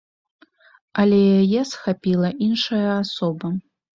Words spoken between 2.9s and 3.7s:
асоба.